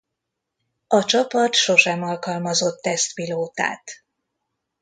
A 0.87 1.05
csapat 1.05 1.53
sosem 1.53 2.03
alkalmazott 2.03 2.81
tesztpilótát. 2.81 3.83